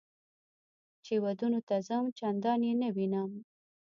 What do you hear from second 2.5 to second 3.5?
یې نه وینم.